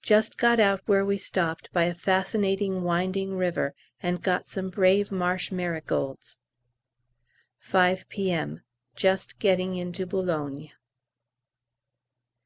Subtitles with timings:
[0.00, 5.12] Just got out where we stopped by a fascinating winding river, and got some brave
[5.12, 6.38] marsh marigolds.
[7.58, 8.62] 5 P.M.
[8.96, 10.70] Just getting into Boulogne.